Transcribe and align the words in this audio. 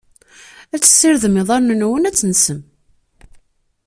Ad 0.73 0.81
tessirdem 0.81 1.39
iḍarren-nwen, 1.41 2.07
ad 2.09 2.15
tensem. 2.15 2.61